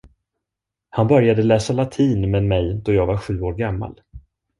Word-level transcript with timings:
Han 0.89 1.07
började 1.07 1.43
läsa 1.43 1.73
latin 1.73 2.31
med 2.31 2.43
mig 2.43 2.81
då 2.83 2.93
jag 2.93 3.05
var 3.05 3.17
sju 3.17 3.41
år 3.41 3.53
gammal. 3.53 4.01